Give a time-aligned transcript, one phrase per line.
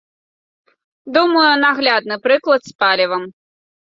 [1.17, 3.23] Думаю, наглядны прыклад з палівам.